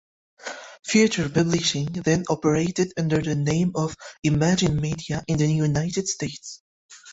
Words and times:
Future 0.83 1.29
Publishing 1.29 1.85
then 1.85 2.23
operated 2.27 2.91
under 2.97 3.21
the 3.21 3.35
name 3.35 3.71
of 3.75 3.95
Imagine 4.23 4.81
Media 4.81 5.23
in 5.27 5.37
the 5.37 5.45
United 5.45 6.07
States. 6.07 6.63